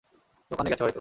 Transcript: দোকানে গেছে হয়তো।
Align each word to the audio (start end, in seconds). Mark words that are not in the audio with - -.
দোকানে 0.51 0.69
গেছে 0.71 0.83
হয়তো। 0.83 0.89